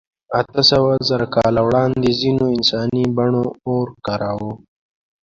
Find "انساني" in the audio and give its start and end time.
2.55-3.03